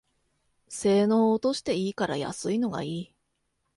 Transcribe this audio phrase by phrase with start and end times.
[0.67, 3.15] 性能落としていいから安いのがいい